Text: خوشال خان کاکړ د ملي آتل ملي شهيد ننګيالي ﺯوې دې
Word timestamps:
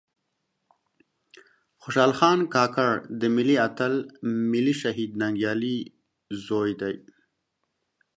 خوشال 1.81 2.11
خان 2.19 2.39
کاکړ 2.55 2.91
د 3.19 3.21
ملي 3.35 3.55
آتل 3.67 3.93
ملي 4.51 4.73
شهيد 4.81 5.11
ننګيالي 5.21 5.77
ﺯوې 6.45 6.73
دې 6.79 6.95